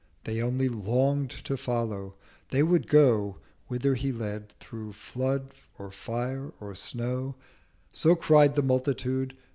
[0.23, 2.15] 'They only long'd to follow:
[2.49, 7.35] they would go Whither he led, through Flood, or Fire, or Snow'—
[7.91, 9.37] So cried the Multitude.